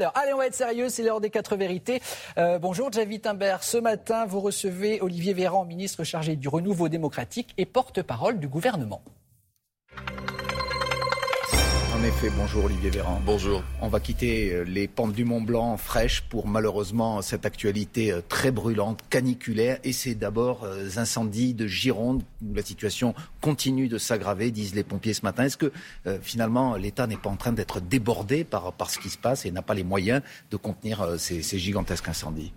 Alors, 0.00 0.12
allez, 0.14 0.32
on 0.32 0.36
va 0.36 0.46
être 0.46 0.54
sérieux, 0.54 0.90
c'est 0.90 1.02
l'heure 1.02 1.20
des 1.20 1.28
quatre 1.28 1.56
vérités. 1.56 2.00
Euh, 2.38 2.60
bonjour, 2.60 2.92
Javi 2.92 3.18
Timber. 3.18 3.56
Ce 3.62 3.78
matin, 3.78 4.26
vous 4.26 4.38
recevez 4.38 5.00
Olivier 5.00 5.32
Véran, 5.32 5.64
ministre 5.64 6.04
chargé 6.04 6.36
du 6.36 6.46
renouveau 6.46 6.88
démocratique 6.88 7.52
et 7.58 7.66
porte-parole 7.66 8.38
du 8.38 8.46
gouvernement. 8.46 9.02
En 11.98 12.04
effet, 12.04 12.30
bonjour 12.36 12.66
Olivier 12.66 12.90
Véran. 12.90 13.20
Bonjour. 13.26 13.64
On 13.80 13.88
va 13.88 13.98
quitter 13.98 14.52
euh, 14.52 14.62
les 14.62 14.86
pentes 14.86 15.14
du 15.14 15.24
Mont 15.24 15.40
Blanc 15.40 15.76
fraîches 15.76 16.20
pour 16.20 16.46
malheureusement 16.46 17.22
cette 17.22 17.44
actualité 17.44 18.12
euh, 18.12 18.20
très 18.28 18.52
brûlante, 18.52 19.00
caniculaire. 19.10 19.80
Et 19.82 19.92
c'est 19.92 20.14
d'abord 20.14 20.62
euh, 20.62 20.86
incendies 20.96 21.54
de 21.54 21.66
Gironde 21.66 22.22
où 22.48 22.54
la 22.54 22.62
situation 22.62 23.16
continue 23.40 23.88
de 23.88 23.98
s'aggraver, 23.98 24.52
disent 24.52 24.76
les 24.76 24.84
pompiers 24.84 25.12
ce 25.12 25.22
matin. 25.22 25.42
Est-ce 25.44 25.56
que 25.56 25.72
finalement 26.22 26.76
l'État 26.76 27.08
n'est 27.08 27.16
pas 27.16 27.30
en 27.30 27.36
train 27.36 27.52
d'être 27.52 27.80
débordé 27.80 28.44
par, 28.44 28.72
par 28.74 28.90
ce 28.90 29.00
qui 29.00 29.08
se 29.08 29.18
passe 29.18 29.44
et 29.44 29.50
n'a 29.50 29.62
pas 29.62 29.74
les 29.74 29.82
moyens 29.82 30.22
de 30.52 30.56
contenir 30.56 31.14
ces, 31.18 31.42
gigantesques 31.42 32.08
incendies? 32.08 32.52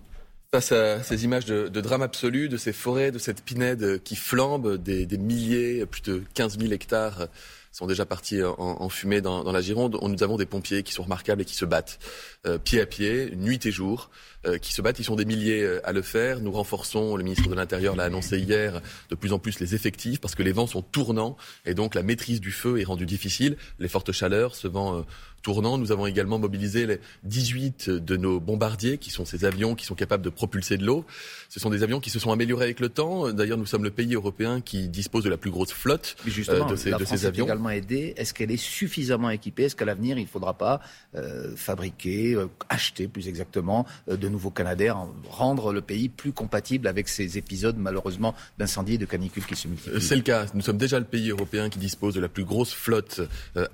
Face 0.52 0.70
à 0.70 1.02
ces 1.02 1.24
images 1.24 1.46
de, 1.46 1.68
drame 1.80 2.02
absolu, 2.02 2.48
de 2.48 2.56
ces 2.56 2.72
forêts, 2.72 3.10
de 3.10 3.18
cette 3.18 3.42
pinède 3.42 4.02
qui 4.04 4.14
flambe, 4.14 4.76
des, 4.76 5.04
des 5.06 5.18
milliers, 5.18 5.84
plus 5.86 6.02
de 6.02 6.22
15 6.34 6.58
000 6.58 6.72
hectares 6.72 7.28
sont 7.72 7.86
déjà 7.86 8.04
partis 8.04 8.42
en, 8.42 8.54
en 8.58 8.88
fumée 8.90 9.20
dans, 9.20 9.42
dans, 9.42 9.52
la 9.52 9.62
Gironde. 9.62 9.98
Nous 10.00 10.22
avons 10.22 10.36
des 10.36 10.46
pompiers 10.46 10.82
qui 10.82 10.92
sont 10.92 11.02
remarquables 11.02 11.42
et 11.42 11.44
qui 11.44 11.54
se 11.54 11.64
battent 11.64 11.98
euh, 12.46 12.58
pied 12.58 12.80
à 12.80 12.86
pied, 12.86 13.32
nuit 13.34 13.64
et 13.64 13.72
jour, 13.72 14.10
euh, 14.46 14.58
qui 14.58 14.74
se 14.74 14.82
battent. 14.82 14.98
Ils 14.98 15.04
sont 15.04 15.16
des 15.16 15.24
milliers 15.24 15.62
euh, 15.62 15.80
à 15.84 15.92
le 15.92 16.02
faire. 16.02 16.40
Nous 16.40 16.52
renforçons, 16.52 17.16
le 17.16 17.24
ministre 17.24 17.48
de 17.48 17.54
l'Intérieur 17.54 17.96
l'a 17.96 18.04
annoncé 18.04 18.38
hier, 18.38 18.82
de 19.08 19.14
plus 19.14 19.32
en 19.32 19.38
plus 19.38 19.58
les 19.58 19.74
effectifs 19.74 20.20
parce 20.20 20.34
que 20.34 20.42
les 20.42 20.52
vents 20.52 20.66
sont 20.66 20.82
tournants 20.82 21.36
et 21.64 21.74
donc 21.74 21.94
la 21.94 22.02
maîtrise 22.02 22.40
du 22.40 22.52
feu 22.52 22.78
est 22.78 22.84
rendue 22.84 23.06
difficile. 23.06 23.56
Les 23.78 23.88
fortes 23.88 24.12
chaleurs, 24.12 24.54
ce 24.54 24.68
vent 24.68 25.04
tournant. 25.42 25.78
Nous 25.78 25.92
avons 25.92 26.06
également 26.06 26.38
mobilisé 26.38 26.86
les 26.86 27.00
18 27.24 27.90
de 27.90 28.16
nos 28.16 28.40
bombardiers, 28.40 28.98
qui 28.98 29.10
sont 29.10 29.24
ces 29.24 29.44
avions 29.44 29.74
qui 29.74 29.84
sont 29.84 29.94
capables 29.94 30.24
de 30.24 30.30
propulser 30.30 30.76
de 30.76 30.86
l'eau. 30.86 31.04
Ce 31.48 31.60
sont 31.60 31.70
des 31.70 31.82
avions 31.82 32.00
qui 32.00 32.10
se 32.10 32.18
sont 32.18 32.32
améliorés 32.32 32.64
avec 32.64 32.80
le 32.80 32.88
temps. 32.88 33.30
D'ailleurs, 33.32 33.58
nous 33.58 33.66
sommes 33.66 33.84
le 33.84 33.90
pays 33.90 34.14
européen 34.14 34.60
qui 34.60 34.88
dispose 34.88 35.24
de 35.24 35.30
la 35.30 35.36
plus 35.36 35.50
grosse 35.50 35.72
flotte 35.72 36.16
euh, 36.26 36.64
de 36.64 36.76
ces, 36.76 36.90
la 36.90 36.98
de 36.98 37.04
France 37.04 37.18
ces 37.20 37.26
avions. 37.26 37.44
Est 37.44 37.48
également 37.48 37.70
aidée. 37.70 38.14
Est-ce 38.16 38.32
qu'elle 38.32 38.50
est 38.50 38.56
suffisamment 38.56 39.30
équipée? 39.30 39.64
Est-ce 39.64 39.76
qu'à 39.76 39.84
l'avenir, 39.84 40.18
il 40.18 40.22
ne 40.22 40.28
faudra 40.28 40.54
pas 40.54 40.80
euh, 41.14 41.54
fabriquer, 41.56 42.34
euh, 42.34 42.46
acheter 42.68 43.08
plus 43.08 43.28
exactement, 43.28 43.86
de 44.08 44.28
nouveaux 44.28 44.50
Canadair, 44.50 44.96
rendre 45.28 45.72
le 45.72 45.80
pays 45.80 46.08
plus 46.08 46.32
compatible 46.32 46.86
avec 46.86 47.08
ces 47.08 47.38
épisodes 47.38 47.76
malheureusement 47.78 48.34
d'incendie 48.58 48.94
et 48.94 48.98
de 48.98 49.06
canicules 49.06 49.44
qui 49.44 49.56
se 49.56 49.68
multiplient? 49.68 50.00
C'est 50.00 50.16
le 50.16 50.22
cas. 50.22 50.46
Nous 50.54 50.62
sommes 50.62 50.78
déjà 50.78 50.98
le 50.98 51.04
pays 51.04 51.30
européen 51.30 51.68
qui 51.68 51.78
dispose 51.78 52.14
de 52.14 52.20
la 52.20 52.28
plus 52.28 52.44
grosse 52.44 52.72
flotte 52.72 53.20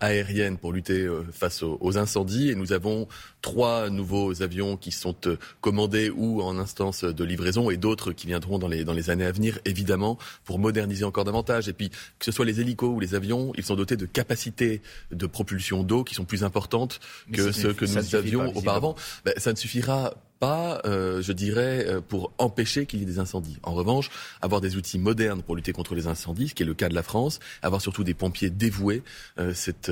aérienne 0.00 0.56
pour 0.56 0.72
lutter 0.72 1.08
face 1.32 1.57
aux, 1.62 1.98
incendies 1.98 2.50
et 2.50 2.54
nous 2.54 2.72
avons 2.72 3.08
trois 3.42 3.90
nouveaux 3.90 4.42
avions 4.42 4.76
qui 4.76 4.90
sont 4.90 5.16
euh, 5.26 5.36
commandés 5.60 6.10
ou 6.10 6.42
en 6.42 6.58
instance 6.58 7.04
de 7.04 7.24
livraison 7.24 7.70
et 7.70 7.76
d'autres 7.76 8.12
qui 8.12 8.26
viendront 8.26 8.58
dans 8.58 8.68
les, 8.68 8.84
dans 8.84 8.92
les 8.92 9.10
années 9.10 9.24
à 9.24 9.32
venir, 9.32 9.58
évidemment, 9.64 10.18
pour 10.44 10.58
moderniser 10.58 11.04
encore 11.04 11.24
davantage. 11.24 11.68
Et 11.68 11.72
puis, 11.72 11.90
que 11.90 12.24
ce 12.24 12.32
soit 12.32 12.44
les 12.44 12.60
hélicos 12.60 12.94
ou 12.94 13.00
les 13.00 13.14
avions, 13.14 13.52
ils 13.56 13.64
sont 13.64 13.76
dotés 13.76 13.96
de 13.96 14.06
capacités 14.06 14.82
de 15.10 15.26
propulsion 15.26 15.82
d'eau 15.82 16.04
qui 16.04 16.14
sont 16.14 16.24
plus 16.24 16.44
importantes 16.44 17.00
que 17.32 17.52
ceux 17.52 17.72
que 17.72 17.84
nous 17.84 18.14
avions 18.14 18.56
auparavant. 18.56 18.94
Ben, 19.24 19.34
ça 19.36 19.52
ne 19.52 19.56
suffira 19.56 20.14
pas, 20.38 20.80
euh, 20.84 21.20
je 21.22 21.32
dirais, 21.32 21.84
euh, 21.86 22.00
pour 22.00 22.32
empêcher 22.38 22.86
qu'il 22.86 23.00
y 23.00 23.02
ait 23.02 23.06
des 23.06 23.18
incendies. 23.18 23.58
En 23.62 23.72
revanche, 23.72 24.10
avoir 24.40 24.60
des 24.60 24.76
outils 24.76 24.98
modernes 24.98 25.42
pour 25.42 25.56
lutter 25.56 25.72
contre 25.72 25.94
les 25.94 26.06
incendies, 26.06 26.48
ce 26.48 26.54
qui 26.54 26.62
est 26.62 26.66
le 26.66 26.74
cas 26.74 26.88
de 26.88 26.94
la 26.94 27.02
France, 27.02 27.40
avoir 27.62 27.80
surtout 27.80 28.04
des 28.04 28.14
pompiers 28.14 28.50
dévoués, 28.50 29.02
euh, 29.38 29.52
c'est 29.54 29.90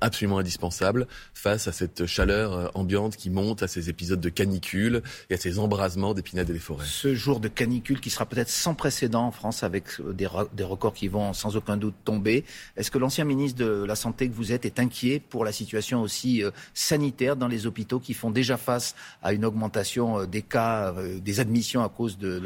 absolument 0.00 0.38
indispensable 0.38 1.06
face 1.34 1.68
à 1.68 1.72
cette 1.72 2.06
chaleur 2.06 2.70
ambiante 2.76 3.16
qui 3.16 3.30
monte, 3.30 3.62
à 3.62 3.68
ces 3.68 3.88
épisodes 3.88 4.20
de 4.20 4.28
canicule 4.28 5.02
et 5.28 5.34
à 5.34 5.36
ces 5.36 5.58
embrasements 5.58 6.14
d'épinades 6.14 6.50
et 6.50 6.52
des 6.52 6.58
forêts. 6.58 6.86
Ce 6.86 7.14
jour 7.14 7.40
de 7.40 7.48
canicule 7.48 8.00
qui 8.00 8.10
sera 8.10 8.26
peut-être 8.26 8.50
sans 8.50 8.74
précédent 8.74 9.26
en 9.26 9.30
France 9.30 9.62
avec 9.62 10.00
des, 10.00 10.28
des 10.52 10.64
records 10.64 10.94
qui 10.94 11.08
vont 11.08 11.32
sans 11.32 11.56
aucun 11.56 11.76
doute 11.76 11.94
tomber. 12.04 12.44
Est-ce 12.76 12.90
que 12.90 12.98
l'ancien 12.98 13.24
ministre 13.24 13.58
de 13.58 13.84
la 13.84 13.96
Santé 13.96 14.28
que 14.28 14.34
vous 14.34 14.52
êtes 14.52 14.64
est 14.64 14.78
inquiet 14.78 15.20
pour 15.20 15.44
la 15.44 15.52
situation 15.52 16.02
aussi 16.02 16.42
sanitaire 16.74 17.36
dans 17.36 17.48
les 17.48 17.66
hôpitaux 17.66 18.00
qui 18.00 18.14
font 18.14 18.30
déjà 18.30 18.56
face 18.56 18.94
à 19.22 19.32
une 19.32 19.44
augmentation 19.44 19.79
euh, 19.98 20.26
des 20.26 20.42
cas, 20.42 20.92
euh, 20.96 21.18
des 21.20 21.40
admissions 21.40 21.82
à 21.82 21.88
cause 21.88 22.18
de 22.18 22.40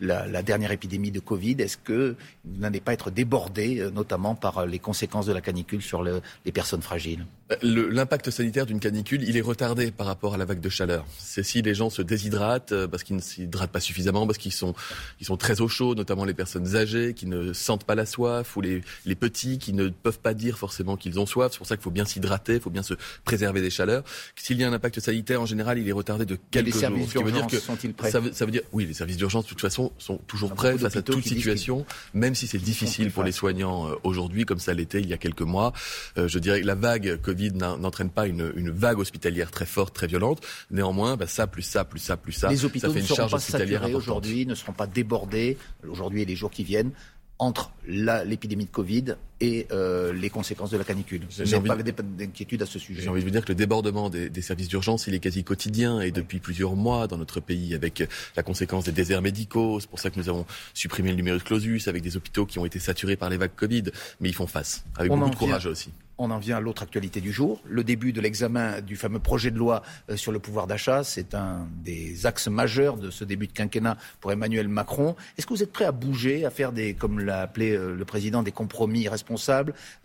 la, 0.00 0.42
dernière 0.42 0.72
épidémie 0.72 1.10
de 1.10 1.20
Covid. 1.20 1.56
Est-ce 1.58 1.76
que 1.76 2.16
vous 2.44 2.60
n'allez 2.60 2.80
pas 2.80 2.92
être 2.92 3.10
débordé, 3.10 3.80
euh, 3.80 3.90
notamment 3.90 4.34
par 4.34 4.66
les 4.66 4.78
conséquences 4.78 5.26
de 5.26 5.32
la 5.32 5.40
canicule 5.40 5.82
sur 5.82 6.02
les 6.02 6.52
personnes 6.52 6.82
fragiles? 6.82 7.26
L'impact 7.62 8.30
sanitaire 8.30 8.64
d'une 8.64 8.78
canicule, 8.78 9.24
il 9.28 9.36
est 9.36 9.40
retardé 9.40 9.90
par 9.90 10.06
rapport 10.06 10.34
à 10.34 10.36
la 10.36 10.44
vague 10.44 10.60
de 10.60 10.68
chaleur. 10.68 11.04
C'est 11.18 11.42
si 11.42 11.62
les 11.62 11.74
gens 11.74 11.90
se 11.90 12.00
déshydratent 12.00 12.86
parce 12.86 13.02
qu'ils 13.02 13.16
ne 13.16 13.20
s'hydratent 13.20 13.72
pas 13.72 13.80
suffisamment, 13.80 14.24
parce 14.24 14.38
qu'ils 14.38 14.52
sont, 14.52 14.74
ils 15.20 15.26
sont 15.26 15.36
très 15.36 15.60
au 15.60 15.66
chaud, 15.66 15.96
notamment 15.96 16.24
les 16.24 16.34
personnes 16.34 16.76
âgées 16.76 17.12
qui 17.12 17.26
ne 17.26 17.52
sentent 17.52 17.84
pas 17.84 17.96
la 17.96 18.06
soif, 18.06 18.56
ou 18.56 18.60
les, 18.60 18.82
les 19.04 19.16
petits 19.16 19.58
qui 19.58 19.72
ne 19.72 19.88
peuvent 19.88 20.20
pas 20.20 20.34
dire 20.34 20.58
forcément 20.58 20.96
qu'ils 20.96 21.18
ont 21.18 21.26
soif. 21.26 21.52
C'est 21.52 21.58
pour 21.58 21.66
ça 21.66 21.76
qu'il 21.76 21.82
faut 21.82 21.90
bien 21.90 22.04
s'hydrater, 22.04 22.54
il 22.54 22.60
faut 22.60 22.70
bien 22.70 22.84
se 22.84 22.94
préserver 23.24 23.60
des 23.60 23.70
chaleurs. 23.70 24.04
S'il 24.36 24.58
y 24.60 24.64
a 24.64 24.68
un 24.68 24.72
impact 24.72 25.00
sanitaire, 25.00 25.40
en 25.40 25.46
général, 25.46 25.78
il 25.78 25.88
est 25.88 25.92
retardé 25.92 26.24
de 26.24 26.38
quelques 26.50 26.79
services 26.80 27.08
d'urgence 27.08 27.58
sont-ils 27.58 27.94
prêts 27.94 28.10
ça 28.10 28.20
veut, 28.20 28.50
dire, 28.50 28.62
oui, 28.72 28.86
les 28.86 28.94
services 28.94 29.16
d'urgence, 29.16 29.44
de 29.44 29.48
toute 29.48 29.60
façon, 29.60 29.92
sont 29.98 30.18
toujours 30.26 30.54
prêts 30.54 30.76
face 30.78 30.96
à 30.96 31.02
toute 31.02 31.24
situation, 31.24 31.84
même 32.14 32.34
si 32.34 32.46
c'est 32.46 32.58
difficile 32.58 33.10
pour 33.10 33.22
les 33.22 33.32
soignants 33.32 33.88
euh, 33.88 33.94
aujourd'hui, 34.04 34.44
comme 34.44 34.58
ça 34.58 34.74
l'était 34.74 35.00
il 35.00 35.08
y 35.08 35.12
a 35.12 35.18
quelques 35.18 35.42
mois. 35.42 35.72
Euh, 36.18 36.28
je 36.28 36.38
dirais 36.38 36.60
que 36.60 36.66
la 36.66 36.74
vague 36.74 37.20
Covid 37.20 37.52
n'entraîne 37.52 38.10
pas 38.10 38.26
une, 38.26 38.52
une, 38.56 38.70
vague 38.70 38.98
hospitalière 38.98 39.50
très 39.50 39.66
forte, 39.66 39.94
très 39.94 40.06
violente. 40.06 40.40
Néanmoins, 40.70 41.16
bah, 41.16 41.26
ça, 41.26 41.46
plus 41.46 41.62
ça, 41.62 41.84
plus 41.84 42.00
ça, 42.00 42.16
plus 42.16 42.32
ça, 42.32 42.48
les 42.48 42.64
hôpitaux 42.64 42.88
ça 42.88 42.92
fait 42.92 43.00
une 43.00 43.06
charge 43.06 43.34
hospitalière 43.34 43.88
aujourd'hui, 43.94 44.46
ne 44.46 44.54
seront 44.54 44.72
pas 44.72 44.86
débordés. 44.86 45.56
Aujourd'hui 45.88 46.22
et 46.22 46.24
les 46.24 46.36
jours 46.36 46.50
qui 46.50 46.64
viennent 46.64 46.92
entre 47.38 47.72
l'épidémie 47.86 48.66
de 48.66 48.70
Covid 48.70 49.16
et 49.40 49.66
euh, 49.72 50.12
les 50.12 50.30
conséquences 50.30 50.70
de 50.70 50.76
la 50.76 50.84
canicule. 50.84 51.22
J'ai 51.30 51.60
pas 51.60 51.76
d'inquiétude 51.76 52.62
à 52.62 52.66
ce 52.66 52.78
sujet. 52.78 53.02
J'ai 53.02 53.08
envie 53.08 53.20
de 53.20 53.24
vous 53.24 53.30
dire 53.30 53.44
que 53.44 53.48
le 53.48 53.54
débordement 53.54 54.10
des, 54.10 54.28
des 54.28 54.42
services 54.42 54.68
d'urgence, 54.68 55.06
il 55.06 55.14
est 55.14 55.20
quasi 55.20 55.44
quotidien 55.44 56.00
et 56.00 56.10
depuis 56.10 56.38
plusieurs 56.38 56.76
mois 56.76 57.06
dans 57.06 57.16
notre 57.16 57.40
pays 57.40 57.74
avec 57.74 58.06
la 58.36 58.42
conséquence 58.42 58.84
des 58.84 58.92
déserts 58.92 59.22
médicaux. 59.22 59.80
C'est 59.80 59.88
pour 59.88 59.98
ça 60.00 60.10
que 60.10 60.18
nous 60.18 60.28
avons 60.28 60.46
supprimé 60.74 61.10
le 61.10 61.16
numerus 61.16 61.42
clausus 61.42 61.88
avec 61.88 62.02
des 62.02 62.16
hôpitaux 62.16 62.46
qui 62.46 62.58
ont 62.58 62.66
été 62.66 62.78
saturés 62.78 63.16
par 63.16 63.30
les 63.30 63.36
vagues 63.36 63.54
Covid. 63.56 63.84
Mais 64.20 64.28
ils 64.28 64.34
font 64.34 64.46
face 64.46 64.84
avec 64.96 65.10
beaucoup 65.10 65.30
de 65.30 65.36
courage 65.36 65.66
aussi. 65.66 65.90
On 66.22 66.30
en 66.30 66.38
vient 66.38 66.58
à 66.58 66.60
l'autre 66.60 66.82
actualité 66.82 67.22
du 67.22 67.32
jour, 67.32 67.62
le 67.64 67.82
début 67.82 68.12
de 68.12 68.20
l'examen 68.20 68.82
du 68.82 68.96
fameux 68.96 69.20
projet 69.20 69.50
de 69.50 69.56
loi 69.56 69.82
euh, 70.10 70.18
sur 70.18 70.32
le 70.32 70.38
pouvoir 70.38 70.66
d'achat. 70.66 71.02
C'est 71.02 71.34
un 71.34 71.66
des 71.82 72.26
axes 72.26 72.48
majeurs 72.48 72.98
de 72.98 73.10
ce 73.10 73.24
début 73.24 73.46
de 73.46 73.52
quinquennat 73.52 73.96
pour 74.20 74.30
Emmanuel 74.30 74.68
Macron. 74.68 75.16
Est-ce 75.38 75.46
que 75.46 75.54
vous 75.54 75.62
êtes 75.62 75.72
prêt 75.72 75.86
à 75.86 75.92
bouger, 75.92 76.44
à 76.44 76.50
faire 76.50 76.72
des, 76.72 76.92
comme 76.92 77.20
l'a 77.20 77.40
appelé 77.40 77.70
euh, 77.70 77.94
le 77.94 78.04
président, 78.04 78.42
des 78.42 78.52
compromis 78.52 79.08
responsables 79.08 79.29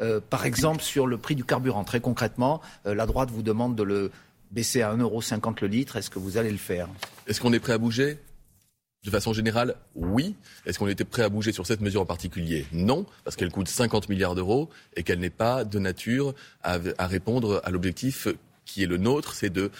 euh, 0.01 0.19
Par 0.29 0.45
exemple, 0.45 0.81
sur 0.81 1.07
le 1.07 1.17
prix 1.17 1.35
du 1.35 1.43
carburant. 1.43 1.83
Très 1.83 1.99
concrètement, 1.99 2.61
la 2.85 3.05
droite 3.05 3.29
vous 3.31 3.43
demande 3.43 3.75
de 3.75 3.83
le 3.83 4.11
baisser 4.51 4.81
à 4.81 4.95
1,50€ 4.95 5.61
le 5.61 5.67
litre. 5.67 5.95
Est-ce 5.95 6.09
que 6.09 6.19
vous 6.19 6.37
allez 6.37 6.51
le 6.51 6.57
faire? 6.57 6.87
Est-ce 7.27 7.41
qu'on 7.41 7.53
est 7.53 7.59
prêt 7.59 7.73
à 7.73 7.77
bouger? 7.77 8.19
De 9.03 9.11
façon 9.11 9.33
générale, 9.33 9.75
oui. 9.93 10.35
Est-ce 10.65 10.79
qu'on 10.79 10.87
était 10.87 11.05
prêt 11.05 11.21
à 11.21 11.29
bouger 11.29 11.51
sur 11.51 11.67
cette 11.67 11.81
mesure 11.81 12.01
en 12.01 12.05
particulier? 12.05 12.65
Non, 12.71 13.05
parce 13.23 13.35
qu'elle 13.35 13.51
coûte 13.51 13.67
50 13.67 14.09
milliards 14.09 14.33
d'euros 14.33 14.69
et 14.95 15.03
qu'elle 15.03 15.19
n'est 15.19 15.29
pas 15.29 15.63
de 15.63 15.77
nature 15.77 16.33
à 16.63 16.77
répondre 17.05 17.61
à 17.63 17.69
l'objectif 17.69 18.27
qui 18.65 18.83
est 18.83 18.87
le 18.87 18.97
nôtre, 18.97 19.33
c'est 19.33 19.51
de 19.51 19.71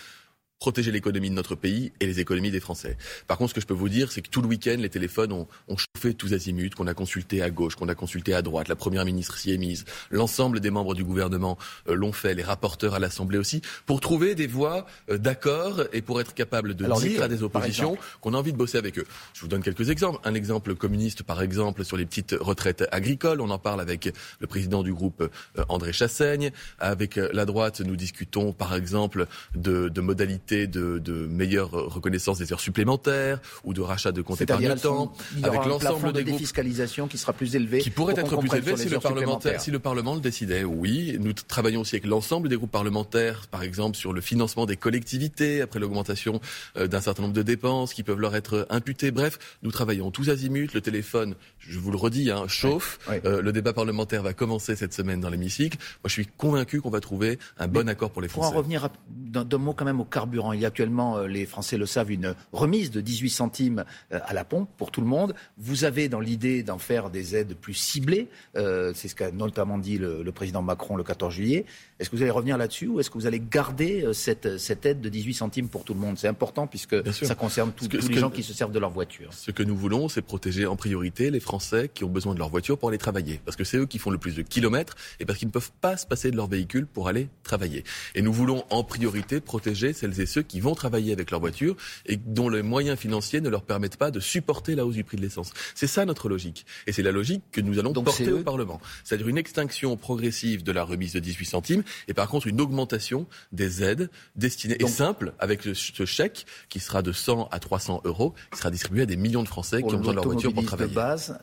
protéger 0.60 0.92
l'économie 0.92 1.30
de 1.30 1.36
notre 1.36 1.56
pays 1.56 1.92
et 2.00 2.06
les 2.06 2.20
économies 2.20 2.52
des 2.52 2.60
Français. 2.60 2.98
Par 3.28 3.38
contre, 3.38 3.50
ce 3.50 3.56
que 3.56 3.62
je 3.62 3.68
peux 3.68 3.74
vous 3.74 3.90
dire, 3.90 4.12
c'est 4.12 4.22
que 4.22 4.30
tout 4.30 4.42
le 4.42 4.48
week-end, 4.48 4.78
les 4.80 4.90
téléphones 4.90 5.32
ont, 5.34 5.48
ont 5.68 5.76
chauffé 5.76 6.14
tous 6.14 6.34
azimuts, 6.34 6.70
qu'on 6.70 6.88
a 6.88 6.94
consulté 6.94 7.42
à 7.42 7.50
gauche, 7.50 7.76
qu'on 7.76 7.90
a 7.90 7.96
consulté 7.96 8.34
à 8.34 8.42
droite, 8.42 8.68
la 8.70 8.76
Première 8.76 9.06
ministre 9.06 9.38
s'y 9.38 9.52
est 9.52 9.58
mise, 9.58 9.86
l'ensemble 10.12 10.62
des 10.62 10.72
membres 10.72 10.96
du 10.96 11.04
gouvernement 11.04 11.58
euh, 11.90 11.96
l'ont 11.96 12.14
fait, 12.14 12.34
les 12.34 12.44
rapporteurs 12.44 12.94
à 12.94 13.00
l'Assemblée 13.00 13.38
aussi, 13.38 13.62
pour 13.86 14.00
trouver 14.00 14.34
des 14.34 14.48
voies 14.48 14.86
euh, 15.10 15.18
d'accord 15.18 15.82
et 15.92 16.02
pour 16.02 16.22
être 16.22 16.34
capable 16.34 16.74
de 16.74 16.86
dire 16.86 17.24
à 17.24 17.28
des 17.28 17.44
oppositions 17.44 17.98
qu'on 18.22 18.34
a 18.34 18.38
envie 18.38 18.54
de 18.54 18.58
bosser 18.58 18.78
avec 18.78 18.98
eux. 18.98 19.06
Je 19.34 19.42
vous 19.42 19.48
donne 19.48 19.62
quelques 19.62 19.90
exemples. 19.90 20.20
Un 20.24 20.36
exemple 20.36 20.76
communiste, 20.76 21.24
par 21.24 21.42
exemple, 21.42 21.84
sur 21.84 21.98
les 21.98 22.06
petites 22.06 22.36
retraites 22.40 22.86
agricoles. 22.92 23.42
On 23.42 23.50
en 23.50 23.60
parle 23.60 23.82
avec 23.82 24.12
le 24.40 24.48
président 24.48 24.84
du 24.84 24.94
groupe 24.94 25.22
euh, 25.22 25.64
André 25.70 25.92
Chassaigne. 25.92 26.52
Avec 26.80 27.16
la 27.16 27.46
droite, 27.46 27.82
nous 27.82 27.96
discutons, 27.96 28.54
par 28.54 28.74
exemple, 28.76 29.28
de, 29.56 29.90
de 29.90 30.02
modalités 30.02 30.45
de, 30.52 31.00
de, 31.00 31.14
meilleure 31.28 31.72
reconnaissance 31.72 32.38
des 32.38 32.54
heures 32.54 32.60
supplémentaires 32.60 33.40
ou 33.64 33.74
de 33.74 33.82
rachat 33.82 34.12
de 34.12 34.22
comptes 34.22 34.42
épargne-temps, 34.42 35.14
avec 35.44 35.66
l'ensemble 35.66 36.14
des 36.14 36.24
de 36.24 36.32
défiscalisation 36.32 37.08
qui 37.08 37.18
sera 37.18 37.34
plus 37.34 37.56
élevé, 37.56 37.80
qui 37.80 37.90
pourrait 37.90 38.16
être 38.18 38.38
plus 38.38 38.54
élevé 38.54 38.78
si 38.78 38.90
le 38.90 39.00
parlementaire, 39.00 39.62
si 39.62 39.72
le 39.72 39.80
Parlement 39.80 40.16
le 40.16 40.22
décidait. 40.22 40.64
Oui, 40.64 41.18
nous 41.20 41.34
travaillons 41.34 41.82
aussi 41.82 41.96
avec 41.96 42.06
l'ensemble 42.06 42.50
des 42.50 42.58
groupes 42.58 42.72
parlementaires, 42.72 43.48
par 43.50 43.64
exemple 43.64 43.98
sur 43.98 44.14
le 44.14 44.22
financement 44.22 44.66
des 44.66 44.78
collectivités 44.78 45.62
après 45.62 45.80
l'augmentation 45.80 46.40
euh, 46.78 46.88
d'un 46.88 47.02
certain 47.02 47.24
nombre 47.24 47.34
de 47.34 47.42
dépenses 47.42 47.94
qui 47.94 48.04
peuvent 48.04 48.20
leur 48.20 48.36
être 48.36 48.68
imputées. 48.70 49.12
Bref, 49.12 49.40
nous 49.64 49.72
travaillons 49.72 50.12
tous 50.12 50.30
azimuts. 50.30 50.70
Le 50.74 50.82
téléphone, 50.82 51.36
je 51.60 51.80
vous 51.80 51.92
le 51.92 51.98
redis, 51.98 52.32
hein, 52.32 52.48
chauffe. 52.48 53.00
Euh, 53.26 53.42
le 53.42 53.52
débat 53.52 53.74
parlementaire 53.74 54.24
va 54.24 54.34
commencer 54.34 54.76
cette 54.76 54.94
semaine 54.94 55.20
dans 55.20 55.30
l'hémicycle. 55.30 55.78
Moi, 55.78 56.08
je 56.08 56.14
suis 56.14 56.28
convaincu 56.28 56.82
qu'on 56.82 56.90
va 56.90 57.02
trouver 57.02 57.40
un 57.58 57.68
bon 57.68 57.88
accord 57.90 58.12
pour 58.12 58.22
les 58.22 58.28
Français. 58.28 58.48
Pour 58.48 58.56
en 58.56 58.58
revenir 58.58 58.90
d'un 59.10 59.58
mot 59.58 59.74
quand 59.74 59.86
même 59.86 60.00
au 60.02 60.06
carburant 60.06 60.35
carburant. 60.36 60.54
Il 60.54 60.62
y 60.62 60.66
a 60.66 60.68
actuellement, 60.68 61.22
les 61.22 61.46
Français 61.46 61.78
le 61.78 61.86
savent, 61.86 62.12
une 62.12 62.36
remise 62.52 62.92
de 62.92 63.02
18 63.02 63.30
centimes 63.30 63.86
à 64.12 64.34
la 64.34 64.44
pompe 64.44 64.70
pour 64.78 64.92
tout 64.92 65.02
le 65.02 65.08
monde. 65.08 65.34
Vous 65.58 65.84
avez 65.84 66.10
dans 66.10 66.20
l'idée 66.20 66.64
d'en 66.64 66.78
faire 66.78 67.10
des 67.10 67.36
aides 67.36 67.56
plus 67.56 67.74
ciblées. 67.74 68.28
C'est 68.56 69.08
ce 69.08 69.16
qu'a 69.16 69.32
notamment 69.32 69.78
dit 69.78 69.98
le, 69.98 70.24
le, 70.24 70.32
président 70.32 70.62
Macron 70.62 70.96
le 70.96 71.04
14 71.04 71.34
juillet. 71.34 71.66
Est-ce 72.00 72.10
que 72.10 72.16
vous 72.16 72.22
allez 72.22 72.32
revenir 72.32 72.58
là-dessus 72.58 72.88
ou 72.88 73.00
est-ce 73.00 73.10
que 73.10 73.18
vous 73.18 73.28
allez 73.28 73.40
garder 73.40 74.10
cette, 74.14 74.58
cette 74.58 74.86
aide 74.86 75.02
de 75.02 75.10
18 75.10 75.34
centimes 75.34 75.70
pour 75.70 75.84
tout 75.84 75.94
le 75.94 76.00
monde? 76.00 76.18
C'est 76.18 76.28
important 76.28 76.68
puisque 76.68 76.96
ça 77.14 77.36
concerne 77.36 77.72
tous 77.72 77.90
les 77.90 78.18
gens 78.18 78.30
qui 78.30 78.44
se 78.44 78.54
servent 78.54 78.72
de 78.72 78.80
leur 78.80 78.92
voiture. 78.92 79.30
Ce 79.32 79.52
que 79.52 79.64
nous 79.64 79.78
voulons, 79.78 80.10
c'est 80.10 80.22
protéger 80.22 80.66
en 80.66 80.76
priorité 80.76 81.32
les 81.32 81.40
Français 81.40 81.90
qui 81.94 82.04
ont 82.04 82.10
besoin 82.10 82.34
de 82.34 82.40
leur 82.40 82.50
voiture 82.50 82.78
pour 82.78 82.90
aller 82.90 82.98
travailler. 82.98 83.40
Parce 83.46 83.56
que 83.56 83.64
c'est 83.64 83.78
eux 83.78 83.86
qui 83.86 84.00
font 84.00 84.10
le 84.10 84.18
plus 84.18 84.36
de 84.36 84.42
kilomètres 84.42 84.96
et 85.20 85.26
parce 85.26 85.40
qu'ils 85.40 85.48
ne 85.48 85.54
peuvent 85.54 85.72
pas 85.82 85.98
se 85.98 86.06
passer 86.06 86.32
de 86.32 86.36
leur 86.36 86.48
véhicule 86.48 86.86
pour 86.86 87.08
aller 87.08 87.30
travailler. 87.44 87.84
Et 88.14 88.22
nous 88.22 88.34
voulons 88.34 88.66
en 88.70 88.84
priorité 88.84 89.40
protéger 89.40 89.94
celles 89.94 90.20
et 90.20 90.25
ceux 90.26 90.42
qui 90.42 90.60
vont 90.60 90.76
travailler 90.76 91.14
avec 91.14 91.32
leur 91.32 91.40
voiture 91.40 91.76
et 92.06 92.18
dont 92.18 92.50
les 92.50 92.62
moyens 92.62 92.98
financiers 92.98 93.42
ne 93.42 93.50
leur 93.50 93.64
permettent 93.64 93.98
pas 93.98 94.12
de 94.12 94.20
supporter 94.20 94.76
la 94.76 94.86
hausse 94.86 94.96
du 94.96 95.04
prix 95.04 95.18
de 95.18 95.22
l'essence. 95.22 95.52
C'est 95.74 95.88
ça 95.88 96.06
notre 96.06 96.30
logique. 96.30 96.66
Et 96.88 96.92
c'est 96.92 97.04
la 97.04 97.12
logique 97.12 97.44
que 97.52 97.62
nous 97.62 97.80
allons 97.80 97.94
porter 97.94 98.32
au 98.32 98.44
Parlement. 98.44 98.80
C'est-à-dire 99.04 99.28
une 99.28 99.38
extinction 99.38 99.98
progressive 99.98 100.64
de 100.64 100.72
la 100.72 100.84
remise 100.84 101.14
de 101.14 101.20
18 101.20 101.46
centimes 101.46 101.84
et 102.08 102.14
par 102.14 102.28
contre 102.28 102.48
une 102.48 102.62
augmentation 102.62 103.28
des 103.52 103.84
aides 103.84 104.10
destinées 104.36 104.78
et 104.80 104.88
simple 104.88 105.34
avec 105.40 105.62
ce 105.64 106.06
chèque 106.06 106.46
qui 106.70 106.80
sera 106.80 107.02
de 107.02 107.12
100 107.12 107.50
à 107.52 107.60
300 107.60 108.02
euros 108.06 108.34
qui 108.52 108.60
sera 108.60 108.72
distribué 108.72 109.04
à 109.04 109.06
des 109.06 109.18
millions 109.18 109.44
de 109.44 109.48
Français 109.48 109.82
qui 109.82 109.94
ont 109.94 109.98
besoin 109.98 110.14
de 110.14 110.18
leur 110.18 110.26
voiture 110.26 110.54
pour 110.54 110.66
travailler. 110.66 110.90
De 110.90 110.96
base, 110.96 111.38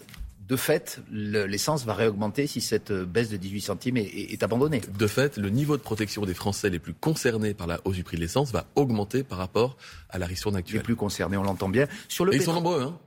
de 0.53 0.57
fait, 0.59 1.01
l'essence 1.11 1.87
va 1.87 1.95
réaugmenter 1.95 2.47
si 2.47 2.61
cette 2.61 2.93
baisse 2.93 3.31
de 3.31 3.39
18 3.39 3.63
centimes 3.63 3.97
est, 3.97 4.43
abandonnée. 4.43 4.83
De 4.99 5.07
fait, 5.07 5.39
le 5.39 5.49
niveau 5.49 5.79
de 5.79 5.83
protection 5.83 6.27
des 6.27 6.35
Français 6.35 6.69
les 6.69 6.79
plus 6.79 6.93
concernés 6.93 7.55
par 7.55 7.67
la 7.67 7.81
hausse 7.87 7.97
du 7.97 8.05
prix 8.05 8.19
de 8.19 8.21
l'essence 8.21 8.53
va 8.53 8.67
augmenter 8.75 9.23
par 9.23 9.39
rapport 9.39 9.79
à 10.11 10.19
la 10.19 10.27
ristourne 10.27 10.55
actuelle. 10.55 10.81
Les 10.81 10.85
plus 10.85 10.95
concernés, 10.95 11.39
on 11.39 11.43
l'entend 11.43 11.71
bien. 11.71 11.87
Sur 12.07 12.27
le 12.27 12.35
Et 12.35 12.37
ils 12.37 12.43
sont 12.43 12.53
nombreux, 12.53 12.83
hein 12.83 12.99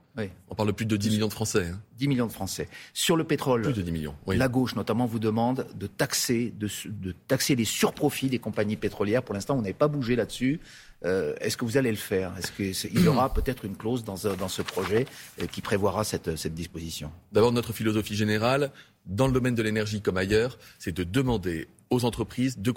On 0.48 0.54
parle 0.54 0.68
de 0.68 0.72
plus 0.72 0.86
de 0.86 0.96
10 0.96 1.10
millions 1.10 1.28
de 1.28 1.32
Français. 1.32 1.72
10 1.98 2.04
hein. 2.04 2.08
millions 2.08 2.26
de 2.26 2.32
Français. 2.32 2.68
Sur 2.94 3.16
le 3.16 3.24
pétrole, 3.24 3.62
plus 3.62 3.72
de 3.72 3.82
10 3.82 3.92
millions. 3.92 4.14
la 4.26 4.48
gauche 4.48 4.74
notamment 4.74 5.06
vous 5.06 5.18
demande 5.18 5.66
de 5.74 5.86
taxer, 5.86 6.52
de, 6.56 6.68
de 6.86 7.12
taxer 7.28 7.54
les 7.54 7.64
surprofits 7.64 8.28
des 8.28 8.38
compagnies 8.38 8.76
pétrolières. 8.76 9.22
Pour 9.22 9.34
l'instant, 9.34 9.56
on 9.56 9.62
n'avait 9.62 9.72
pas 9.74 9.88
bougé 9.88 10.16
là-dessus. 10.16 10.60
Euh, 11.04 11.34
est-ce 11.40 11.56
que 11.56 11.64
vous 11.64 11.76
allez 11.76 11.90
le 11.90 11.96
faire? 11.96 12.32
Est-ce 12.38 12.52
qu'il 12.52 13.00
y 13.00 13.08
aura 13.08 13.32
peut-être 13.34 13.64
une 13.64 13.76
clause 13.76 14.04
dans, 14.04 14.16
dans 14.34 14.48
ce 14.48 14.62
projet 14.62 15.06
euh, 15.40 15.46
qui 15.46 15.60
prévoira 15.60 16.04
cette, 16.04 16.36
cette 16.36 16.54
disposition? 16.54 17.10
D'abord, 17.32 17.52
notre 17.52 17.72
philosophie 17.72 18.16
générale, 18.16 18.70
dans 19.04 19.26
le 19.26 19.32
domaine 19.32 19.54
de 19.54 19.62
l'énergie 19.62 20.00
comme 20.00 20.16
ailleurs, 20.16 20.58
c'est 20.78 20.92
de 20.92 21.04
demander 21.04 21.68
aux 21.90 22.04
entreprises 22.04 22.58
de, 22.58 22.70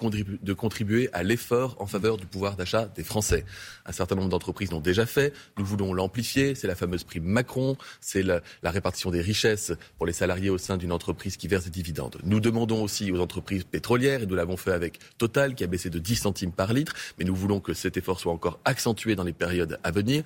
contribuer 0.53 1.09
à 1.13 1.23
l'effort 1.23 1.75
en 1.79 1.85
faveur 1.85 2.17
du 2.17 2.25
pouvoir 2.25 2.55
d'achat 2.55 2.85
des 2.85 3.03
Français. 3.03 3.45
Un 3.85 3.91
certain 3.91 4.15
nombre 4.15 4.29
d'entreprises 4.29 4.71
l'ont 4.71 4.79
déjà 4.79 5.05
fait. 5.05 5.33
Nous 5.57 5.65
voulons 5.65 5.93
l'amplifier. 5.93 6.55
C'est 6.55 6.67
la 6.67 6.75
fameuse 6.75 7.03
prime 7.03 7.23
Macron. 7.23 7.77
C'est 8.01 8.23
la, 8.23 8.41
la, 8.61 8.71
répartition 8.71 9.11
des 9.11 9.21
richesses 9.21 9.73
pour 9.97 10.05
les 10.05 10.13
salariés 10.13 10.49
au 10.49 10.57
sein 10.57 10.77
d'une 10.77 10.91
entreprise 10.91 11.37
qui 11.37 11.47
verse 11.47 11.65
des 11.65 11.71
dividendes. 11.71 12.17
Nous 12.23 12.39
demandons 12.39 12.83
aussi 12.83 13.11
aux 13.11 13.19
entreprises 13.19 13.63
pétrolières, 13.63 14.21
et 14.21 14.25
nous 14.25 14.35
l'avons 14.35 14.57
fait 14.57 14.71
avec 14.71 14.99
Total, 15.17 15.55
qui 15.55 15.63
a 15.63 15.67
baissé 15.67 15.89
de 15.89 15.99
10 15.99 16.15
centimes 16.15 16.51
par 16.51 16.73
litre, 16.73 16.93
mais 17.17 17.25
nous 17.25 17.35
voulons 17.35 17.59
que 17.59 17.73
cet 17.73 17.97
effort 17.97 18.19
soit 18.19 18.31
encore 18.31 18.59
accentué 18.65 19.15
dans 19.15 19.23
les 19.23 19.33
périodes 19.33 19.79
à 19.83 19.91
venir, 19.91 20.23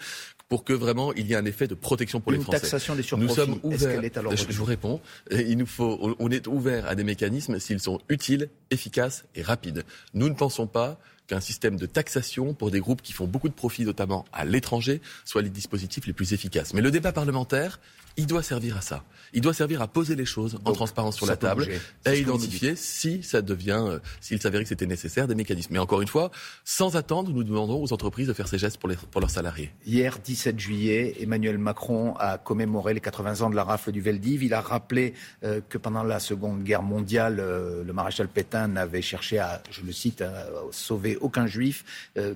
pour 0.53 0.63
que 0.63 0.73
vraiment 0.73 1.13
il 1.13 1.25
y 1.25 1.33
ait 1.33 1.35
un 1.35 1.45
effet 1.45 1.65
de 1.67 1.73
protection 1.73 2.21
pour 2.21 2.31
les 2.31 2.37
Français. 2.37 2.59
taxation 2.59 2.93
des 2.93 3.01
surprofits, 3.01 3.27
nous 3.27 3.35
sommes 3.35 3.59
ouverts. 3.63 4.01
je, 4.35 4.45
je 4.51 4.57
vous 4.59 4.65
réponds. 4.65 5.01
Il 5.31 5.57
nous 5.57 5.65
faut, 5.65 6.15
on 6.19 6.29
est 6.29 6.45
ouvert 6.45 6.85
à 6.85 6.93
des 6.93 7.03
mécanismes 7.03 7.57
s'ils 7.57 7.79
sont 7.79 7.99
utiles, 8.07 8.49
efficaces 8.69 9.25
et 9.33 9.41
rapides. 9.41 9.83
Nous 10.13 10.29
ne 10.29 10.35
pensons 10.35 10.67
pas 10.67 10.99
qu'un 11.25 11.39
système 11.39 11.75
de 11.75 11.87
taxation 11.87 12.53
pour 12.53 12.69
des 12.69 12.81
groupes 12.81 13.01
qui 13.01 13.13
font 13.13 13.25
beaucoup 13.25 13.49
de 13.49 13.55
profits, 13.55 13.83
notamment 13.83 14.25
à 14.31 14.45
l'étranger, 14.45 15.01
soit 15.25 15.41
les 15.41 15.49
dispositifs 15.49 16.05
les 16.05 16.13
plus 16.13 16.33
efficaces. 16.33 16.75
Mais 16.75 16.81
le 16.81 16.91
débat 16.91 17.13
parlementaire, 17.13 17.79
il 18.17 18.27
doit 18.27 18.43
servir 18.43 18.77
à 18.77 18.81
ça. 18.81 19.03
Il 19.33 19.41
doit 19.41 19.53
servir 19.53 19.81
à 19.81 19.87
poser 19.87 20.15
les 20.15 20.25
choses 20.25 20.59
en 20.63 20.73
transparence 20.73 21.15
sur 21.15 21.25
la 21.25 21.35
table 21.35 21.67
et 22.05 22.09
à 22.09 22.15
identifier 22.15 22.75
si 22.75 23.23
ça 23.23 23.41
devient, 23.41 23.83
euh, 23.87 23.99
s'il 24.21 24.39
s'avérait 24.39 24.63
que 24.63 24.69
c'était 24.69 24.85
nécessaire, 24.85 25.27
des 25.27 25.33
mécanismes. 25.33 25.73
Mais 25.73 25.79
encore 25.79 26.01
une 26.01 26.07
fois, 26.07 26.29
sans 26.63 26.95
attendre, 26.95 27.31
nous 27.31 27.43
demandons 27.43 27.81
aux 27.81 27.93
entreprises 27.93 28.27
de 28.27 28.33
faire 28.33 28.47
ces 28.47 28.59
gestes 28.59 28.77
pour, 28.77 28.89
les, 28.89 28.95
pour 28.95 29.21
leurs 29.21 29.31
salariés. 29.31 29.71
Hier, 29.87 30.19
17 30.23 30.59
juillet, 30.59 31.15
Emmanuel 31.19 31.57
Macron 31.57 32.15
a 32.19 32.37
commémoré 32.37 32.93
les 32.93 32.99
80 32.99 33.41
ans 33.41 33.49
de 33.49 33.55
la 33.55 33.63
rafle 33.63 33.91
du 33.91 34.01
Veldiv. 34.01 34.43
Il 34.43 34.53
a 34.53 34.61
rappelé 34.61 35.15
euh, 35.43 35.61
que 35.67 35.79
pendant 35.79 36.03
la 36.03 36.19
Seconde 36.19 36.63
Guerre 36.63 36.83
mondiale, 36.83 37.39
euh, 37.39 37.83
le 37.83 37.93
maréchal 37.93 38.27
Pétain 38.27 38.67
n'avait 38.67 39.01
cherché 39.01 39.39
à, 39.39 39.63
je 39.71 39.81
le 39.81 39.91
cite, 39.91 40.21
à 40.21 40.47
sauver 40.71 41.17
aucun 41.17 41.47
juif, 41.47 41.83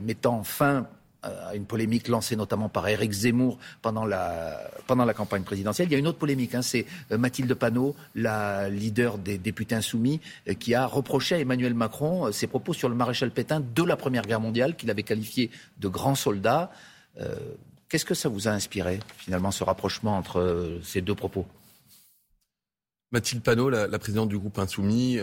mettant 0.01 0.43
fin 0.43 0.87
à 1.47 1.55
une 1.55 1.65
polémique 1.65 2.07
lancée 2.07 2.35
notamment 2.35 2.69
par 2.69 2.87
Éric 2.87 3.11
Zemmour 3.11 3.57
pendant 3.81 4.05
la, 4.05 4.59
pendant 4.87 5.05
la 5.05 5.13
campagne 5.13 5.43
présidentielle. 5.43 5.87
Il 5.89 5.91
y 5.91 5.95
a 5.95 5.99
une 5.99 6.07
autre 6.07 6.17
polémique, 6.17 6.55
hein, 6.55 6.61
c'est 6.61 6.85
euh, 7.11 7.17
Mathilde 7.17 7.53
Panot, 7.53 7.95
la 8.15 8.69
leader 8.69 9.17
des 9.17 9.37
députés 9.37 9.75
insoumis, 9.75 10.19
euh, 10.47 10.53
qui 10.53 10.73
a 10.73 10.85
reproché 10.85 11.35
à 11.35 11.39
Emmanuel 11.39 11.73
Macron 11.73 12.27
euh, 12.27 12.31
ses 12.31 12.47
propos 12.47 12.73
sur 12.73 12.89
le 12.89 12.95
maréchal 12.95 13.31
Pétain 13.31 13.59
de 13.59 13.83
la 13.83 13.95
Première 13.95 14.23
Guerre 14.23 14.41
mondiale, 14.41 14.75
qu'il 14.75 14.89
avait 14.89 15.03
qualifié 15.03 15.51
de 15.79 15.87
grand 15.87 16.15
soldat. 16.15 16.71
Qu'est-ce 17.89 18.05
que 18.05 18.13
ça 18.13 18.29
vous 18.29 18.47
a 18.47 18.51
inspiré, 18.51 18.99
finalement, 19.17 19.49
ce 19.49 19.63
rapprochement 19.63 20.17
entre 20.17 20.79
ces 20.83 21.01
deux 21.01 21.15
propos? 21.15 21.47
Mathilde 23.11 23.41
Panot, 23.41 23.71
la, 23.71 23.87
présidente 23.97 24.29
du 24.29 24.37
groupe 24.37 24.59
Insoumis, 24.59 25.17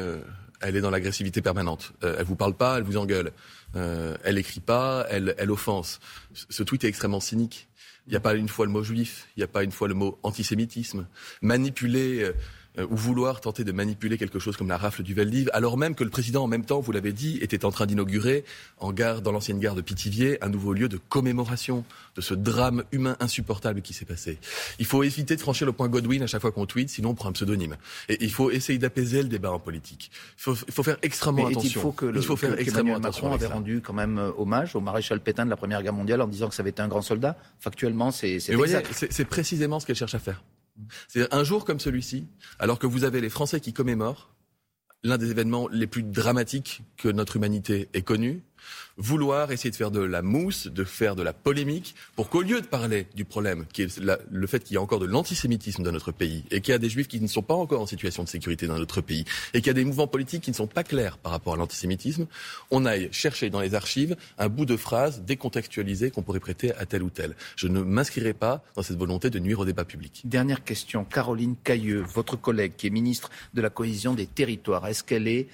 elle 0.64 0.76
est 0.76 0.80
dans 0.80 0.90
l'agressivité 0.90 1.42
permanente. 1.42 1.92
Elle 2.02 2.16
elle 2.18 2.24
vous 2.24 2.36
parle 2.36 2.54
pas, 2.54 2.78
elle 2.78 2.84
vous 2.84 2.96
engueule. 2.96 3.32
Euh, 3.76 4.16
elle 4.24 4.38
écrit 4.38 4.60
pas, 4.60 5.06
elle, 5.10 5.34
elle 5.38 5.50
offense. 5.50 6.00
Ce 6.32 6.62
tweet 6.62 6.84
est 6.84 6.88
extrêmement 6.88 7.20
cynique. 7.20 7.68
Il 8.06 8.10
n'y 8.10 8.16
a 8.16 8.20
pas 8.20 8.34
une 8.34 8.48
fois 8.48 8.66
le 8.66 8.72
mot 8.72 8.82
juif, 8.82 9.28
il 9.36 9.40
n'y 9.40 9.44
a 9.44 9.48
pas 9.48 9.62
une 9.62 9.72
fois 9.72 9.88
le 9.88 9.94
mot 9.94 10.18
antisémitisme. 10.22 11.06
Manipuler 11.42 12.32
euh, 12.78 12.86
ou 12.90 12.96
vouloir 12.96 13.40
tenter 13.40 13.64
de 13.64 13.72
manipuler 13.72 14.18
quelque 14.18 14.38
chose 14.38 14.56
comme 14.56 14.68
la 14.68 14.76
rafle 14.76 15.02
du 15.02 15.14
Veldiv, 15.14 15.50
alors 15.52 15.76
même 15.76 15.94
que 15.94 16.04
le 16.04 16.10
président, 16.10 16.44
en 16.44 16.46
même 16.46 16.64
temps, 16.64 16.80
vous 16.80 16.92
l'avez 16.92 17.12
dit, 17.12 17.38
était 17.40 17.64
en 17.64 17.70
train 17.70 17.86
d'inaugurer 17.86 18.44
en 18.78 18.92
gare, 18.92 19.22
dans 19.22 19.32
l'ancienne 19.32 19.58
gare 19.58 19.74
de 19.74 19.80
Pithiviers, 19.80 20.42
un 20.44 20.48
nouveau 20.48 20.72
lieu 20.72 20.88
de 20.88 20.98
commémoration 21.08 21.84
de 22.16 22.20
ce 22.20 22.34
drame 22.34 22.84
humain 22.92 23.16
insupportable 23.20 23.82
qui 23.82 23.92
s'est 23.92 24.04
passé. 24.04 24.38
Il 24.78 24.86
faut 24.86 25.02
éviter 25.02 25.36
de 25.36 25.40
franchir 25.40 25.66
le 25.66 25.72
point 25.72 25.88
Godwin 25.88 26.22
à 26.22 26.26
chaque 26.26 26.40
fois 26.40 26.52
qu'on 26.52 26.66
tweet, 26.66 26.88
sinon 26.88 27.10
on 27.10 27.14
prend 27.14 27.28
un 27.28 27.32
pseudonyme. 27.32 27.76
Et 28.08 28.18
il 28.20 28.30
faut 28.30 28.50
essayer 28.50 28.78
d'apaiser 28.78 29.22
le 29.22 29.28
débat 29.28 29.52
en 29.52 29.58
politique. 29.58 30.10
Il 30.38 30.42
faut, 30.42 30.54
il 30.66 30.72
faut 30.72 30.82
faire 30.82 30.98
extrêmement 31.02 31.46
attention. 31.46 31.80
Il 31.80 31.82
faut 31.82 31.92
que 31.92 32.06
le, 32.06 32.20
il 32.20 32.24
faut 32.24 32.36
faire 32.36 32.58
extrêmement 32.58 32.96
attention. 32.96 33.28
Macron 33.28 33.34
avait 33.34 33.52
rendu 33.52 33.80
quand 33.80 33.92
même 33.92 34.18
euh, 34.18 34.30
hommage 34.36 34.76
au 34.76 34.80
maréchal 34.80 35.20
Pétain 35.20 35.44
de 35.44 35.50
la 35.50 35.56
Première 35.56 35.82
Guerre 35.82 35.92
mondiale 35.92 36.20
en 36.20 36.28
disant 36.28 36.48
que 36.48 36.54
ça 36.54 36.62
avait 36.62 36.70
été 36.70 36.82
un 36.82 36.88
grand 36.88 37.02
soldat? 37.02 37.36
Factuellement, 37.60 38.10
c'est 38.10 38.38
c'est 38.40 39.24
précisément 39.24 39.80
ce 39.80 39.86
qu'elle 39.86 39.96
cherche 39.96 40.14
à 40.14 40.18
faire. 40.18 40.42
C'est 41.08 41.32
un 41.32 41.44
jour 41.44 41.64
comme 41.64 41.80
celui-ci, 41.80 42.26
alors 42.58 42.78
que 42.78 42.86
vous 42.86 43.04
avez 43.04 43.20
les 43.20 43.30
Français 43.30 43.60
qui 43.60 43.72
commémorent 43.72 44.34
l'un 45.02 45.18
des 45.18 45.30
événements 45.30 45.68
les 45.68 45.86
plus 45.86 46.02
dramatiques 46.02 46.82
que 46.96 47.08
notre 47.08 47.36
humanité 47.36 47.88
ait 47.92 48.02
connu, 48.02 48.42
vouloir 48.96 49.50
essayer 49.50 49.70
de 49.70 49.76
faire 49.76 49.90
de 49.90 50.00
la 50.00 50.22
mousse, 50.22 50.66
de 50.66 50.84
faire 50.84 51.16
de 51.16 51.22
la 51.22 51.32
polémique, 51.32 51.94
pour 52.16 52.28
qu'au 52.28 52.42
lieu 52.42 52.60
de 52.60 52.66
parler 52.66 53.06
du 53.14 53.24
problème, 53.24 53.66
qui 53.72 53.82
est 53.82 54.00
le 54.00 54.46
fait 54.46 54.62
qu'il 54.62 54.74
y 54.74 54.76
a 54.76 54.82
encore 54.82 55.00
de 55.00 55.06
l'antisémitisme 55.06 55.82
dans 55.82 55.92
notre 55.92 56.12
pays, 56.12 56.44
et 56.50 56.60
qu'il 56.60 56.72
y 56.72 56.74
a 56.74 56.78
des 56.78 56.88
juifs 56.88 57.08
qui 57.08 57.20
ne 57.20 57.26
sont 57.26 57.42
pas 57.42 57.54
encore 57.54 57.80
en 57.80 57.86
situation 57.86 58.22
de 58.22 58.28
sécurité 58.28 58.66
dans 58.66 58.78
notre 58.78 59.00
pays, 59.00 59.24
et 59.52 59.58
qu'il 59.58 59.68
y 59.68 59.70
a 59.70 59.74
des 59.74 59.84
mouvements 59.84 60.06
politiques 60.06 60.42
qui 60.42 60.50
ne 60.50 60.56
sont 60.56 60.66
pas 60.66 60.84
clairs 60.84 61.18
par 61.18 61.32
rapport 61.32 61.54
à 61.54 61.56
l'antisémitisme, 61.56 62.26
on 62.70 62.86
aille 62.86 63.08
chercher 63.12 63.50
dans 63.50 63.60
les 63.60 63.74
archives 63.74 64.16
un 64.38 64.48
bout 64.48 64.66
de 64.66 64.76
phrase 64.76 65.22
décontextualisé 65.22 66.10
qu'on 66.10 66.22
pourrait 66.22 66.40
prêter 66.40 66.74
à 66.74 66.86
tel 66.86 67.02
ou 67.02 67.10
tel. 67.10 67.34
Je 67.56 67.68
ne 67.68 67.80
m'inscrirai 67.80 68.32
pas 68.32 68.64
dans 68.76 68.82
cette 68.82 68.98
volonté 68.98 69.30
de 69.30 69.38
nuire 69.38 69.60
au 69.60 69.64
débat 69.64 69.84
public. 69.84 70.22
Dernière 70.24 70.64
question. 70.64 71.04
Caroline 71.04 71.56
Cailleux, 71.62 72.02
votre 72.02 72.36
collègue 72.36 72.72
qui 72.76 72.86
est 72.86 72.90
ministre 72.90 73.30
de 73.54 73.60
la 73.60 73.70
cohésion 73.70 74.14
des 74.14 74.26
territoires, 74.26 74.86
est-ce 74.86 75.04
qu'elle 75.04 75.28
est 75.28 75.48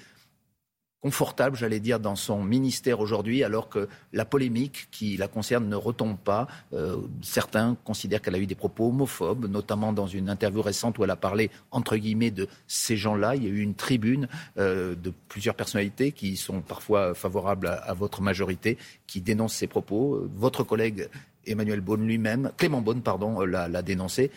confortable, 1.01 1.57
j'allais 1.57 1.79
dire, 1.79 1.99
dans 1.99 2.15
son 2.15 2.43
ministère 2.43 2.99
aujourd'hui, 2.99 3.43
alors 3.43 3.69
que 3.69 3.89
la 4.13 4.23
polémique 4.23 4.87
qui 4.91 5.17
la 5.17 5.27
concerne 5.27 5.67
ne 5.67 5.75
retombe 5.75 6.17
pas. 6.17 6.47
Euh, 6.73 6.97
certains 7.21 7.75
considèrent 7.83 8.21
qu'elle 8.21 8.35
a 8.35 8.39
eu 8.39 8.45
des 8.45 8.55
propos 8.55 8.89
homophobes, 8.89 9.47
notamment 9.47 9.93
dans 9.93 10.05
une 10.05 10.29
interview 10.29 10.61
récente 10.61 10.99
où 10.99 11.03
elle 11.03 11.11
a 11.11 11.15
parlé, 11.15 11.49
entre 11.71 11.97
guillemets, 11.97 12.31
de 12.31 12.47
ces 12.67 12.97
gens-là. 12.97 13.35
Il 13.35 13.43
y 13.43 13.47
a 13.47 13.49
eu 13.49 13.61
une 13.61 13.73
tribune 13.73 14.27
euh, 14.57 14.95
de 14.95 15.11
plusieurs 15.27 15.55
personnalités 15.55 16.11
qui 16.11 16.37
sont 16.37 16.61
parfois 16.61 17.15
favorables 17.15 17.67
à, 17.67 17.93
votre 17.93 18.21
majorité, 18.21 18.77
qui 19.07 19.21
dénoncent 19.21 19.55
ces 19.55 19.67
propos. 19.67 20.29
Votre 20.35 20.63
collègue 20.63 21.09
Emmanuel 21.47 21.81
Beaune 21.81 22.05
lui-même, 22.05 22.51
Clément 22.57 22.81
Beaune, 22.81 23.01
pardon, 23.01 23.41
l'a 23.41 23.81
dénoncé. 23.81 24.29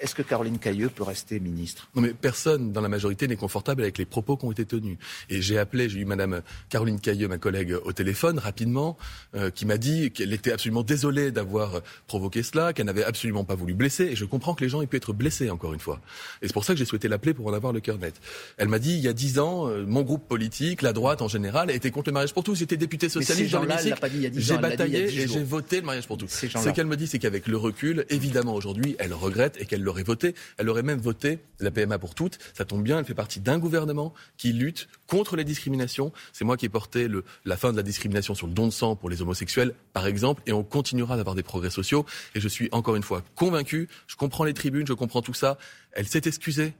Est-ce 0.00 0.14
que 0.14 0.22
Caroline 0.22 0.58
Cailleux 0.58 0.88
peut 0.88 1.02
rester 1.02 1.38
ministre? 1.40 1.88
Non, 1.94 2.02
mais 2.02 2.14
personne 2.14 2.72
dans 2.72 2.80
la 2.80 2.88
majorité 2.88 3.28
n'est 3.28 3.36
confortable 3.36 3.82
avec 3.82 3.98
les 3.98 4.06
propos 4.06 4.36
qui 4.36 4.46
ont 4.46 4.52
été 4.52 4.64
tenus. 4.64 4.96
Et 5.28 5.42
j'ai 5.42 5.58
appelé, 5.58 5.88
j'ai 5.88 6.00
eu 6.00 6.04
Madame 6.06 6.40
Caroline 6.70 6.98
Cailleux, 6.98 7.28
ma 7.28 7.38
collègue, 7.38 7.76
au 7.84 7.92
téléphone 7.92 8.38
rapidement, 8.38 8.96
euh, 9.34 9.50
qui 9.50 9.66
m'a 9.66 9.76
dit 9.76 10.10
qu'elle 10.10 10.32
était 10.32 10.52
absolument 10.52 10.82
désolée 10.82 11.30
d'avoir 11.30 11.82
provoqué 12.06 12.42
cela, 12.42 12.72
qu'elle 12.72 12.86
n'avait 12.86 13.04
absolument 13.04 13.44
pas 13.44 13.54
voulu 13.54 13.74
blesser. 13.74 14.04
Et 14.04 14.16
je 14.16 14.24
comprends 14.24 14.54
que 14.54 14.64
les 14.64 14.70
gens 14.70 14.80
aient 14.80 14.86
pu 14.86 14.96
être 14.96 15.12
blessés, 15.12 15.50
encore 15.50 15.74
une 15.74 15.80
fois. 15.80 16.00
Et 16.40 16.46
c'est 16.46 16.54
pour 16.54 16.64
ça 16.64 16.72
que 16.72 16.78
j'ai 16.78 16.86
souhaité 16.86 17.08
l'appeler 17.08 17.34
pour 17.34 17.46
en 17.46 17.52
avoir 17.52 17.72
le 17.72 17.80
cœur 17.80 17.98
net. 17.98 18.14
Elle 18.56 18.68
m'a 18.68 18.78
dit, 18.78 18.94
il 18.94 19.00
y 19.00 19.08
a 19.08 19.12
dix 19.12 19.38
ans, 19.38 19.68
euh, 19.68 19.84
mon 19.86 20.02
groupe 20.02 20.26
politique, 20.26 20.82
la 20.82 20.92
droite 20.92 21.20
en 21.20 21.28
général, 21.28 21.70
était 21.70 21.90
contre 21.90 22.08
le 22.08 22.14
mariage 22.14 22.32
pour 22.32 22.42
tous. 22.42 22.54
J'étais 22.54 22.78
député 22.78 23.08
socialiste 23.08 23.52
dans 23.52 23.62
l'hémicycle. 23.62 23.98
J'ai 24.36 24.56
bataillé 24.56 25.04
et 25.04 25.28
j'ai 25.28 25.42
voté 25.42 25.80
le 25.80 25.86
mariage 25.86 26.06
pour 26.06 26.16
tous. 26.16 26.28
Ce 26.28 26.68
qu'elle 26.70 26.86
me 26.86 26.96
dit, 26.96 27.06
c'est 27.06 27.18
qu'avec 27.18 27.46
le 27.46 27.58
recul, 27.58 28.06
évidemment, 28.08 28.54
aujourd'hui, 28.54 28.96
elle 28.98 29.12
regrette 29.12 29.56
et 29.60 29.66
qu'elle 29.66 29.82
l'aurait 29.90 30.02
voté. 30.02 30.34
Elle 30.56 30.68
aurait 30.68 30.82
même 30.82 31.00
voté 31.00 31.40
la 31.58 31.70
PMA 31.70 31.98
pour 31.98 32.14
toutes. 32.14 32.38
Ça 32.54 32.64
tombe 32.64 32.82
bien, 32.82 32.98
elle 32.98 33.04
fait 33.04 33.14
partie 33.14 33.40
d'un 33.40 33.58
gouvernement 33.58 34.14
qui 34.36 34.52
lutte 34.52 34.88
contre 35.06 35.36
les 35.36 35.44
discriminations. 35.44 36.12
C'est 36.32 36.44
moi 36.44 36.56
qui 36.56 36.66
ai 36.66 36.68
porté 36.68 37.08
le, 37.08 37.24
la 37.44 37.56
fin 37.56 37.72
de 37.72 37.76
la 37.76 37.82
discrimination 37.82 38.34
sur 38.34 38.46
le 38.46 38.52
don 38.52 38.66
de 38.66 38.72
sang 38.72 38.96
pour 38.96 39.10
les 39.10 39.20
homosexuels, 39.22 39.74
par 39.92 40.06
exemple, 40.06 40.42
et 40.46 40.52
on 40.52 40.62
continuera 40.62 41.16
d'avoir 41.16 41.34
des 41.34 41.42
progrès 41.42 41.70
sociaux. 41.70 42.06
Et 42.34 42.40
je 42.40 42.48
suis 42.48 42.68
encore 42.72 42.96
une 42.96 43.02
fois 43.02 43.22
convaincu, 43.34 43.88
je 44.06 44.16
comprends 44.16 44.44
les 44.44 44.54
tribunes, 44.54 44.86
je 44.86 44.92
comprends 44.92 45.22
tout 45.22 45.34
ça. 45.34 45.58
Elle 45.92 46.06
s'est 46.06 46.22
excusée. 46.24 46.74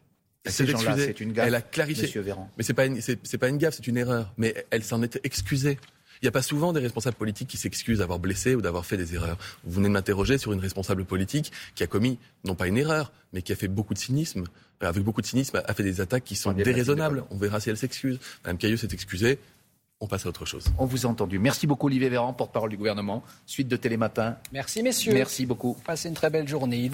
Elle 0.44 0.52
s'est 0.52 0.70
excusée. 0.70 1.14
Une 1.20 1.32
gaffe, 1.32 1.46
elle 1.46 1.54
a 1.54 1.60
clarifié. 1.60 2.08
Mais 2.56 2.62
c'est 2.62 2.74
pas 2.74 2.86
une, 2.86 3.00
c'est 3.00 3.38
pas 3.38 3.48
une 3.48 3.58
gaffe, 3.58 3.74
c'est 3.74 3.86
une 3.86 3.98
erreur. 3.98 4.32
Mais 4.38 4.64
elle 4.70 4.84
s'en 4.84 5.02
est 5.02 5.20
excusée. 5.24 5.78
Il 6.22 6.26
n'y 6.26 6.28
a 6.28 6.32
pas 6.32 6.42
souvent 6.42 6.72
des 6.74 6.80
responsables 6.80 7.16
politiques 7.16 7.48
qui 7.48 7.56
s'excusent 7.56 8.00
d'avoir 8.00 8.18
blessé 8.18 8.54
ou 8.54 8.60
d'avoir 8.60 8.84
fait 8.84 8.98
des 8.98 9.14
erreurs. 9.14 9.38
Vous 9.64 9.76
venez 9.76 9.88
de 9.88 9.92
m'interroger 9.92 10.36
sur 10.36 10.52
une 10.52 10.60
responsable 10.60 11.06
politique 11.06 11.50
qui 11.74 11.82
a 11.82 11.86
commis, 11.86 12.18
non 12.44 12.54
pas 12.54 12.66
une 12.66 12.76
erreur, 12.76 13.10
mais 13.32 13.40
qui 13.40 13.52
a 13.52 13.56
fait 13.56 13.68
beaucoup 13.68 13.94
de 13.94 13.98
cynisme, 13.98 14.44
euh, 14.82 14.88
avec 14.88 15.02
beaucoup 15.02 15.22
de 15.22 15.26
cynisme, 15.26 15.62
a 15.64 15.74
fait 15.74 15.82
des 15.82 16.02
attaques 16.02 16.24
qui 16.24 16.36
sont 16.36 16.52
déraisonnables. 16.52 17.24
On 17.30 17.38
verra 17.38 17.58
si 17.58 17.70
elle 17.70 17.78
s'excuse. 17.78 18.18
Madame 18.44 18.58
Cailleux 18.58 18.76
s'est 18.76 18.88
excusée. 18.92 19.38
On 20.02 20.06
passe 20.06 20.24
à 20.24 20.30
autre 20.30 20.46
chose. 20.46 20.64
On 20.78 20.86
vous 20.86 21.04
a 21.04 21.10
entendu. 21.10 21.38
Merci 21.38 21.66
beaucoup 21.66 21.86
Olivier 21.86 22.08
Véran, 22.08 22.32
porte-parole 22.32 22.70
du 22.70 22.78
gouvernement. 22.78 23.22
Suite 23.44 23.68
de 23.68 23.76
Télématin. 23.76 24.38
Merci 24.50 24.82
messieurs. 24.82 25.12
Merci 25.12 25.44
beaucoup. 25.44 25.76
Passez 25.84 26.08
une 26.08 26.14
très 26.14 26.30
belle 26.30 26.48
journée. 26.48 26.88